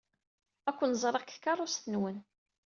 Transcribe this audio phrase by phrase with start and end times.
[0.69, 2.17] Ad ken-ẓṛeɣ deg tkeṛṛust-nwen.